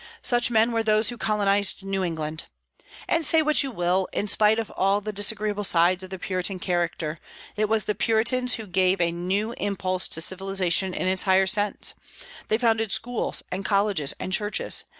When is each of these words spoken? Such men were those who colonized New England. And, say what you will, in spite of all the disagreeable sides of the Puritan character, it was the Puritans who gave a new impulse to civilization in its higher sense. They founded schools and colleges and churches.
Such 0.23 0.49
men 0.49 0.71
were 0.71 0.81
those 0.81 1.09
who 1.09 1.17
colonized 1.19 1.83
New 1.83 2.03
England. 2.03 2.45
And, 3.07 3.23
say 3.23 3.43
what 3.43 3.61
you 3.61 3.69
will, 3.69 4.07
in 4.11 4.25
spite 4.25 4.57
of 4.57 4.71
all 4.71 4.99
the 4.99 5.13
disagreeable 5.13 5.63
sides 5.63 6.03
of 6.03 6.09
the 6.09 6.17
Puritan 6.17 6.57
character, 6.57 7.19
it 7.55 7.69
was 7.69 7.83
the 7.83 7.93
Puritans 7.93 8.55
who 8.55 8.65
gave 8.65 8.99
a 8.99 9.11
new 9.11 9.53
impulse 9.57 10.07
to 10.07 10.19
civilization 10.19 10.95
in 10.95 11.05
its 11.07 11.21
higher 11.21 11.45
sense. 11.45 11.93
They 12.47 12.57
founded 12.57 12.91
schools 12.91 13.43
and 13.51 13.63
colleges 13.63 14.15
and 14.19 14.33
churches. 14.33 14.85